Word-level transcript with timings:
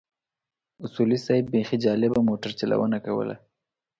اصولي 0.85 1.17
صیب 1.25 1.45
بيخي 1.53 1.77
جالبه 1.85 2.19
موټر 2.29 2.51
چلونه 2.59 2.97
کوله. 3.05 3.35